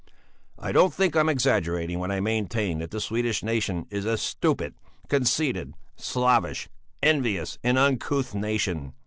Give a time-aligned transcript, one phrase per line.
[0.57, 4.73] "I don't think I'm exaggerating when I maintain that the Swedish nation is a stupid,
[5.09, 6.67] conceited, slavish,
[7.03, 8.95] envious, and uncouth nation.